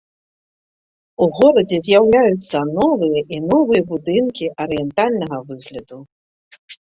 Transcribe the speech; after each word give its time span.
У 1.25 1.25
горадзе 1.39 1.77
з'яўляюцца 1.87 2.57
новыя 2.77 3.21
і 3.37 3.39
новыя 3.51 3.81
будынкі 3.93 4.45
арыентальнага 4.67 5.37
выгляду. 5.53 5.97